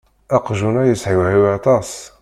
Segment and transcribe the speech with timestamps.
[0.37, 1.91] Aqjun-a yeshewhiw aṭas.